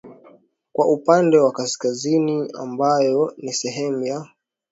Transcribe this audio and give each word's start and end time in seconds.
Kwa 0.73 0.87
upande 0.93 1.37
wa 1.37 1.51
kaskazini 1.51 2.51
ambayo 2.59 3.33
ni 3.37 3.53
sehemu 3.53 4.03
ya 4.05 4.29